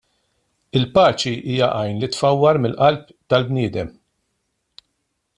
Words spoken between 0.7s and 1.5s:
Il-paċi